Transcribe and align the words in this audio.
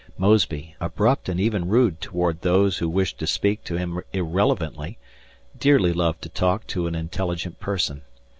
Mosby, 0.17 0.73
abrupt 0.79 1.29
and 1.29 1.39
even 1.39 1.67
rude 1.69 2.01
toward 2.01 2.41
those 2.41 2.79
who 2.79 2.89
wished 2.89 3.19
to 3.19 3.27
speak 3.27 3.63
to 3.65 3.77
him 3.77 4.01
irrelevantly, 4.13 4.97
dearly 5.59 5.93
loved 5.93 6.23
to 6.23 6.29
talk 6.29 6.65
to 6.65 6.87
an 6.87 6.95
intelligent 6.95 7.59
person. 7.59 8.01